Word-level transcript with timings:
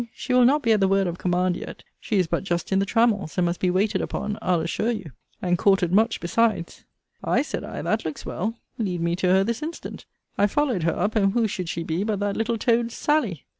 She 0.15 0.33
will 0.33 0.45
not 0.45 0.63
be 0.63 0.71
at 0.71 0.79
the 0.79 0.87
word 0.87 1.05
of 1.05 1.19
command 1.19 1.55
yet. 1.55 1.83
She 1.99 2.17
is 2.17 2.25
but 2.25 2.43
just 2.43 2.71
in 2.71 2.79
the 2.79 2.87
trammels; 2.87 3.37
and 3.37 3.45
must 3.45 3.59
be 3.59 3.69
waited 3.69 4.01
upon, 4.01 4.39
I'll 4.41 4.61
assure 4.61 4.89
you; 4.89 5.11
and 5.43 5.59
courted 5.59 5.91
much 5.93 6.19
besides. 6.19 6.85
Ay! 7.23 7.43
said 7.43 7.63
I, 7.63 7.83
that 7.83 8.03
looks 8.03 8.25
well. 8.25 8.55
Lead 8.79 8.99
me 9.01 9.15
to 9.17 9.27
her 9.27 9.43
this 9.43 9.61
instant. 9.61 10.07
I 10.39 10.47
followed 10.47 10.81
her 10.81 10.95
up: 10.97 11.15
and 11.15 11.33
who 11.33 11.47
should 11.47 11.69
she 11.69 11.83
be, 11.83 12.03
but 12.03 12.19
that 12.19 12.35
little 12.35 12.57
toad 12.57 12.91
Sally! 12.91 13.45